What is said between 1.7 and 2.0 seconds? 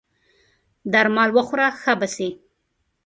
ښه